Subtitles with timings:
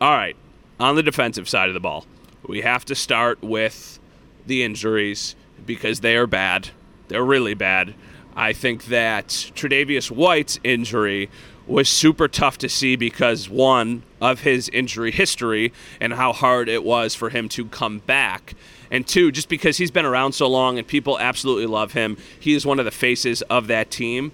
[0.00, 0.36] All right,
[0.80, 2.04] on the defensive side of the ball,
[2.46, 4.00] we have to start with
[4.44, 6.70] the injuries because they are bad.
[7.08, 7.94] They're really bad.
[8.36, 11.30] I think that Tre'Davious White's injury
[11.66, 16.82] was super tough to see because one of his injury history and how hard it
[16.82, 18.54] was for him to come back.
[18.90, 22.54] And two, just because he's been around so long and people absolutely love him, he
[22.54, 24.32] is one of the faces of that team.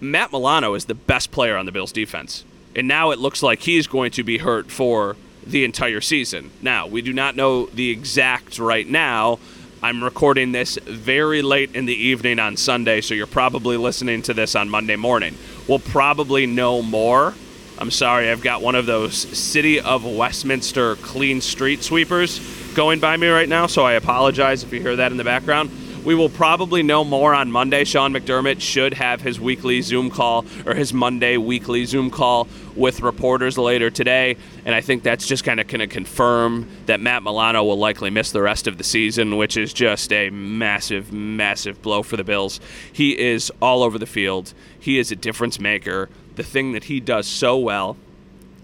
[0.00, 2.44] Matt Milano is the best player on the Bills defense.
[2.74, 6.50] And now it looks like he's going to be hurt for the entire season.
[6.62, 9.38] Now, we do not know the exact right now.
[9.82, 14.34] I'm recording this very late in the evening on Sunday, so you're probably listening to
[14.34, 15.36] this on Monday morning.
[15.66, 17.34] We'll probably know more.
[17.78, 22.38] I'm sorry, I've got one of those City of Westminster clean street sweepers
[22.74, 25.70] going by me right now, so I apologize if you hear that in the background.
[26.02, 27.84] We will probably know more on Monday.
[27.84, 33.02] Sean McDermott should have his weekly Zoom call or his Monday weekly Zoom call with
[33.02, 34.38] reporters later today.
[34.64, 38.08] And I think that's just kind of going to confirm that Matt Milano will likely
[38.08, 42.24] miss the rest of the season, which is just a massive, massive blow for the
[42.24, 42.60] Bills.
[42.90, 46.08] He is all over the field, he is a difference maker.
[46.36, 47.98] The thing that he does so well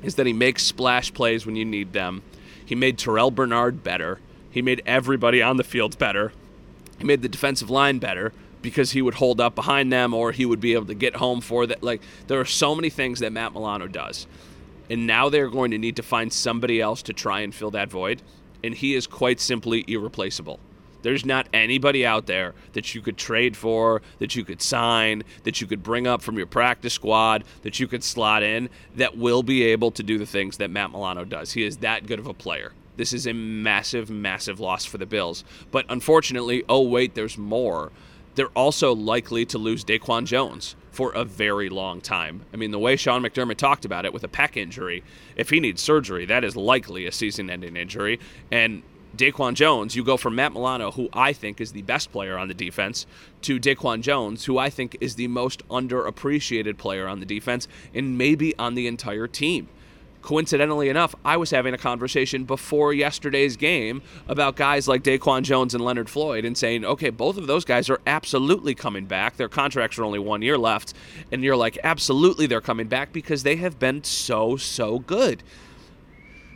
[0.02, 2.22] is that he makes splash plays when you need them.
[2.64, 4.20] He made Terrel Bernard better.
[4.50, 6.32] He made everybody on the field better.
[6.98, 10.44] He made the defensive line better because he would hold up behind them or he
[10.44, 11.82] would be able to get home for that.
[11.82, 14.26] Like, there are so many things that Matt Milano does.
[14.88, 17.90] And now they're going to need to find somebody else to try and fill that
[17.90, 18.22] void.
[18.64, 20.58] And he is quite simply irreplaceable.
[21.02, 25.60] There's not anybody out there that you could trade for, that you could sign, that
[25.60, 29.44] you could bring up from your practice squad, that you could slot in that will
[29.44, 31.52] be able to do the things that Matt Milano does.
[31.52, 32.72] He is that good of a player.
[32.96, 35.44] This is a massive, massive loss for the Bills.
[35.70, 37.92] But unfortunately, oh, wait, there's more.
[38.34, 42.42] They're also likely to lose Daquan Jones for a very long time.
[42.52, 45.04] I mean, the way Sean McDermott talked about it with a pec injury,
[45.36, 48.18] if he needs surgery, that is likely a season ending injury.
[48.50, 48.82] And
[49.16, 52.48] Daquan Jones, you go from Matt Milano, who I think is the best player on
[52.48, 53.06] the defense,
[53.42, 58.18] to Daquan Jones, who I think is the most underappreciated player on the defense and
[58.18, 59.68] maybe on the entire team
[60.26, 65.72] coincidentally enough, I was having a conversation before yesterday's game about guys like Daquan Jones
[65.72, 69.36] and Leonard Floyd and saying, okay, both of those guys are absolutely coming back.
[69.36, 70.94] Their contracts are only one year left.
[71.30, 75.44] And you're like, absolutely, they're coming back because they have been so, so good.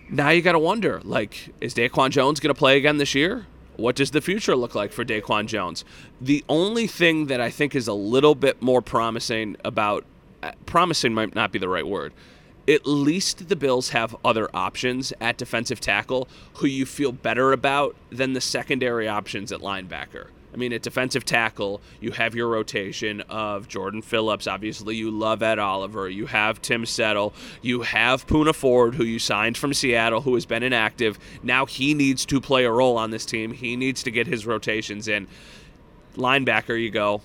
[0.08, 3.46] Now you got to wonder, like, is Daquan Jones going to play again this year?
[3.76, 5.84] What does the future look like for Daquan Jones?
[6.20, 10.04] The only thing that I think is a little bit more promising about,
[10.42, 12.12] uh, promising might not be the right word
[12.70, 17.96] at least the Bills have other options at defensive tackle who you feel better about
[18.10, 20.28] than the secondary options at linebacker.
[20.52, 24.46] I mean, at defensive tackle, you have your rotation of Jordan Phillips.
[24.48, 26.08] Obviously, you love Ed Oliver.
[26.08, 27.32] You have Tim Settle.
[27.62, 31.18] You have Poona Ford, who you signed from Seattle, who has been inactive.
[31.42, 33.52] Now he needs to play a role on this team.
[33.52, 35.28] He needs to get his rotations in.
[36.16, 37.22] Linebacker, you go,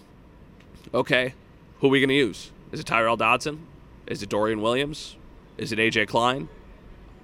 [0.94, 1.34] okay,
[1.80, 2.52] who are we going to use?
[2.72, 3.66] Is it Tyrel Dodson?
[4.06, 5.16] Is it Dorian Williams?
[5.58, 6.50] Is it AJ Klein?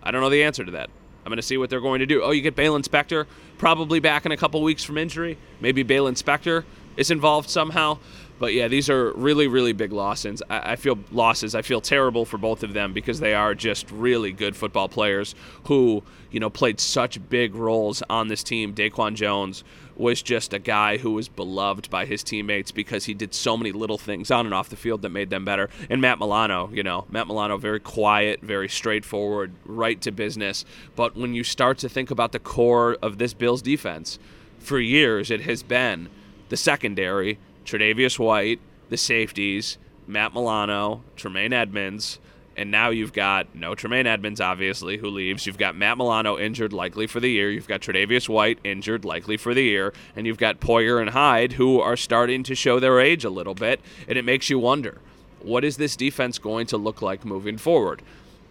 [0.03, 0.89] I don't know the answer to that.
[1.23, 2.23] I'm going to see what they're going to do.
[2.23, 5.37] Oh, you get Baylon Spector, probably back in a couple weeks from injury.
[5.59, 6.63] Maybe Baylon Spector
[6.97, 7.97] is involved somehow.
[8.41, 10.41] But yeah, these are really, really big losses.
[10.49, 11.53] I, I feel losses.
[11.53, 15.35] I feel terrible for both of them because they are just really good football players
[15.65, 16.01] who,
[16.31, 18.73] you know, played such big roles on this team.
[18.73, 19.63] Daquan Jones
[19.95, 23.71] was just a guy who was beloved by his teammates because he did so many
[23.71, 25.69] little things on and off the field that made them better.
[25.87, 30.65] And Matt Milano, you know, Matt Milano, very quiet, very straightforward, right to business.
[30.95, 34.17] But when you start to think about the core of this Bills defense,
[34.57, 36.09] for years it has been
[36.51, 38.59] the secondary, Tre'Davious White,
[38.89, 42.19] the safeties, Matt Milano, Tremaine Edmunds,
[42.57, 45.45] and now you've got no Tremaine Edmunds, obviously, who leaves.
[45.45, 47.49] You've got Matt Milano injured, likely for the year.
[47.49, 49.93] You've got Tre'Davious White injured, likely for the year.
[50.13, 53.55] And you've got Poyer and Hyde, who are starting to show their age a little
[53.55, 53.79] bit.
[54.05, 54.99] And it makes you wonder
[55.39, 58.01] what is this defense going to look like moving forward?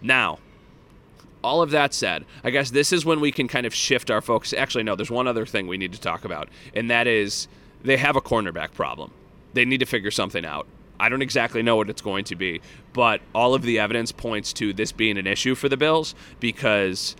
[0.01, 0.39] Now,
[1.45, 4.23] all of that said, I guess this is when we can kind of shift our
[4.23, 4.55] focus.
[4.55, 7.49] Actually, no, there's one other thing we need to talk about, and that is
[7.83, 9.11] they have a cornerback problem.
[9.53, 10.67] They need to figure something out.
[10.99, 12.61] I don't exactly know what it's going to be,
[12.93, 17.17] but all of the evidence points to this being an issue for the Bills because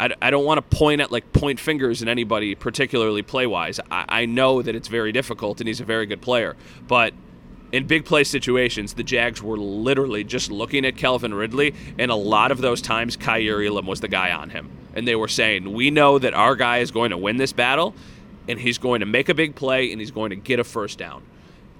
[0.00, 3.78] I, I don't want to point at like point fingers at anybody, particularly play wise.
[3.90, 6.56] I, I know that it's very difficult and he's a very good player,
[6.88, 7.14] but
[7.72, 12.16] in big play situations, the Jags were literally just looking at Calvin Ridley, and a
[12.16, 14.70] lot of those times, Kaiir Elam was the guy on him.
[14.94, 17.94] And they were saying, We know that our guy is going to win this battle,
[18.48, 20.98] and he's going to make a big play, and he's going to get a first
[20.98, 21.22] down.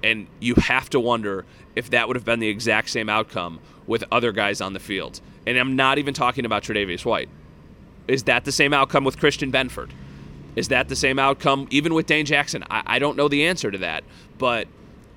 [0.03, 1.45] And you have to wonder
[1.77, 5.21] if that would have been the exact same outcome with other guys on the field.
[5.47, 7.29] And I'm not even talking about Tre'Davious White.
[8.09, 9.91] Is that the same outcome with Christian Benford?
[10.57, 12.65] Is that the same outcome even with Dane Jackson?
[12.71, 14.05] I, I don't know the answer to that,
[14.39, 14.67] but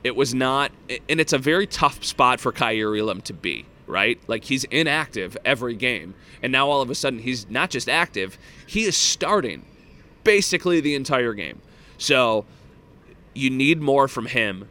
[0.03, 0.71] it was not,
[1.09, 4.19] and it's a very tough spot for Kaiir Elam to be, right?
[4.27, 8.37] Like he's inactive every game, and now all of a sudden he's not just active,
[8.67, 9.65] he is starting
[10.23, 11.61] basically the entire game.
[11.97, 12.45] So
[13.33, 14.67] you need more from him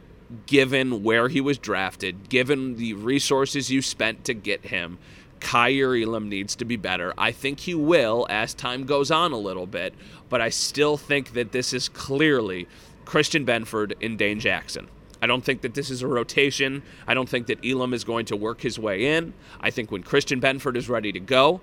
[0.46, 4.98] given where he was drafted, given the resources you spent to get him.
[5.40, 7.12] Kaiir Elam needs to be better.
[7.18, 9.92] I think he will as time goes on a little bit,
[10.28, 12.68] but I still think that this is clearly
[13.04, 14.88] Christian Benford and Dane Jackson.
[15.20, 16.82] I don't think that this is a rotation.
[17.06, 19.34] I don't think that Elam is going to work his way in.
[19.60, 21.60] I think when Christian Benford is ready to go,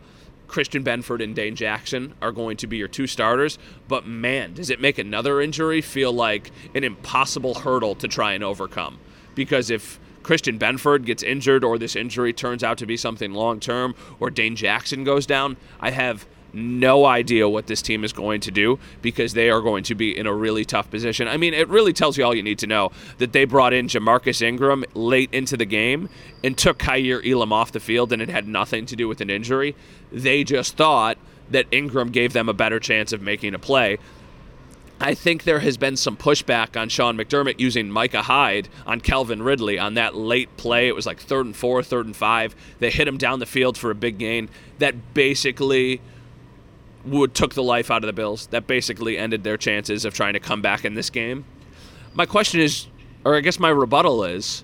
[0.49, 3.57] Christian Benford and Dane Jackson are going to be your two starters.
[3.87, 8.43] But man, does it make another injury feel like an impossible hurdle to try and
[8.43, 8.99] overcome?
[9.35, 13.59] Because if Christian Benford gets injured or this injury turns out to be something long
[13.59, 18.41] term or Dane Jackson goes down, I have no idea what this team is going
[18.41, 21.27] to do because they are going to be in a really tough position.
[21.27, 23.87] I mean, it really tells you all you need to know that they brought in
[23.87, 26.09] Ja'Marcus Ingram late into the game
[26.43, 29.29] and took Kaiir Elam off the field, and it had nothing to do with an
[29.29, 29.75] injury.
[30.11, 31.17] They just thought
[31.51, 33.97] that Ingram gave them a better chance of making a play.
[35.01, 39.41] I think there has been some pushback on Sean McDermott using Micah Hyde on Calvin
[39.41, 40.89] Ridley on that late play.
[40.89, 42.53] It was like third and four, third and five.
[42.79, 44.49] They hit him down the field for a big gain.
[44.79, 46.01] That basically
[47.05, 48.47] would took the life out of the Bills.
[48.47, 51.45] That basically ended their chances of trying to come back in this game.
[52.13, 52.87] My question is,
[53.23, 54.63] or I guess my rebuttal is,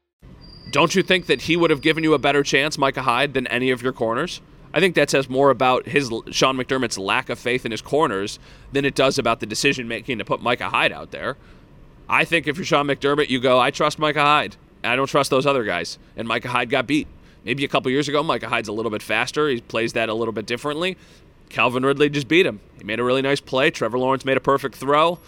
[0.71, 3.45] Don't you think that he would have given you a better chance, Micah Hyde, than
[3.47, 4.39] any of your corners?
[4.73, 8.39] I think that says more about his Sean McDermott's lack of faith in his corners
[8.71, 11.35] than it does about the decision making to put Micah Hyde out there.
[12.07, 14.55] I think if you're Sean McDermott, you go, I trust Micah Hyde.
[14.81, 15.99] I don't trust those other guys.
[16.15, 17.07] And Micah Hyde got beat.
[17.43, 19.49] Maybe a couple years ago, Micah Hyde's a little bit faster.
[19.49, 20.97] He plays that a little bit differently.
[21.49, 22.61] Calvin Ridley just beat him.
[22.77, 23.71] He made a really nice play.
[23.71, 25.19] Trevor Lawrence made a perfect throw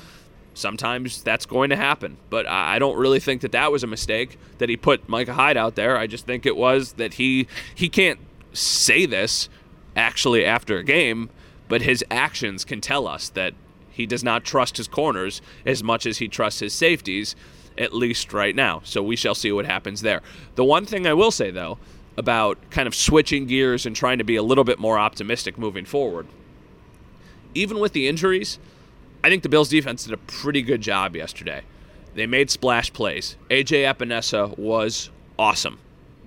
[0.54, 2.18] sometimes that's going to happen.
[2.30, 5.58] But I don't really think that that was a mistake that he put Micah Hyde
[5.58, 5.98] out there.
[5.98, 8.20] I just think it was that he he can't
[8.54, 9.50] say this
[9.96, 11.30] actually after a game,
[11.68, 13.54] but his actions can tell us that
[13.90, 17.36] he does not trust his corners as much as he trusts his safeties,
[17.78, 18.82] at least right now.
[18.84, 20.22] So we shall see what happens there.
[20.56, 21.78] The one thing I will say though
[22.18, 25.86] about kind of switching gears and trying to be a little bit more optimistic moving
[25.86, 26.28] forward.
[27.56, 28.60] Even with the injuries,
[29.24, 31.62] I think the Bills defense did a pretty good job yesterday.
[32.14, 33.38] They made splash plays.
[33.50, 35.80] AJ Epenesa was awesome.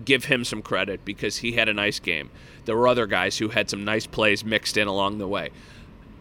[0.04, 2.30] Give him some credit because he had a nice game.
[2.64, 5.50] There were other guys who had some nice plays mixed in along the way.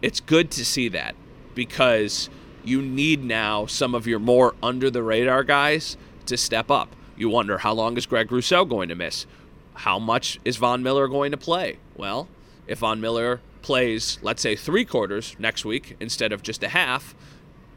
[0.02, 1.14] It's good to see that
[1.54, 2.28] because
[2.62, 6.94] you need now some of your more under the radar guys to step up.
[7.16, 9.26] You wonder how long is Greg Rousseau going to miss?
[9.74, 11.78] How much is Von Miller going to play?
[11.96, 12.28] Well,
[12.66, 17.16] if Von Miller plays, let's say, three quarters next week instead of just a half,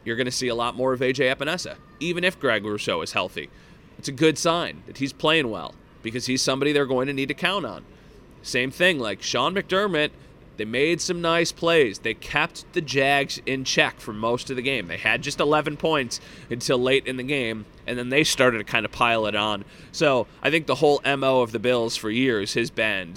[0.04, 3.12] you're going to see a lot more of AJ Epenesa, even if Greg Rousseau is
[3.12, 3.50] healthy.
[3.98, 7.26] It's a good sign that he's playing well because he's somebody they're going to need
[7.26, 7.84] to count on.
[8.40, 10.10] Same thing, like Sean McDermott,
[10.58, 11.98] they made some nice plays.
[11.98, 14.86] They kept the Jags in check for most of the game.
[14.86, 18.64] They had just 11 points until late in the game, and then they started to
[18.64, 19.64] kind of pile it on.
[19.90, 23.16] So I think the whole MO of the Bills for years has been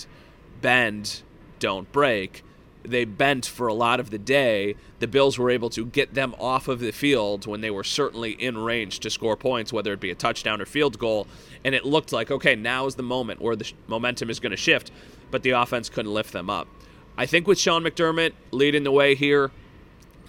[0.59, 1.21] bend,
[1.59, 2.41] don't break
[2.83, 4.75] they bent for a lot of the day.
[4.99, 8.31] The Bills were able to get them off of the field when they were certainly
[8.31, 11.27] in range to score points, whether it be a touchdown or field goal.
[11.63, 14.57] And it looked like, okay, now is the moment where the momentum is going to
[14.57, 14.91] shift,
[15.31, 16.67] but the offense couldn't lift them up.
[17.17, 19.51] I think with Sean McDermott leading the way here,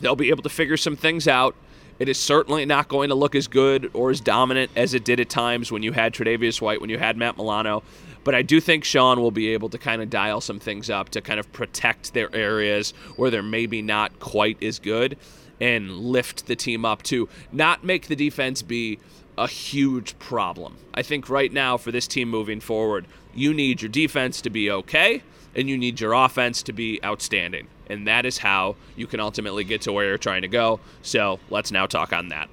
[0.00, 1.56] they'll be able to figure some things out.
[1.98, 5.20] It is certainly not going to look as good or as dominant as it did
[5.20, 7.82] at times when you had Tre'Davious White, when you had Matt Milano.
[8.24, 11.10] But I do think Sean will be able to kind of dial some things up
[11.10, 15.16] to kind of protect their areas where they're maybe not quite as good
[15.60, 18.98] and lift the team up to not make the defense be
[19.36, 20.76] a huge problem.
[20.94, 24.70] I think right now for this team moving forward, you need your defense to be
[24.70, 25.22] okay
[25.54, 27.68] and you need your offense to be outstanding.
[27.88, 30.80] And that is how you can ultimately get to where you're trying to go.
[31.02, 32.48] So let's now talk on that.